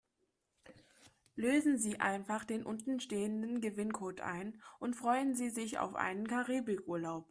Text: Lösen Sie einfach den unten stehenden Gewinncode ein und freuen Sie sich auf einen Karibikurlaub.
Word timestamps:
Lösen 1.35 1.77
Sie 1.77 1.99
einfach 1.99 2.43
den 2.43 2.65
unten 2.65 2.99
stehenden 2.99 3.61
Gewinncode 3.61 4.21
ein 4.21 4.59
und 4.79 4.95
freuen 4.95 5.35
Sie 5.35 5.51
sich 5.51 5.77
auf 5.77 5.93
einen 5.93 6.27
Karibikurlaub. 6.27 7.19